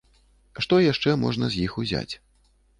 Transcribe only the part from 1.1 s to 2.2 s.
можна з іх узяць.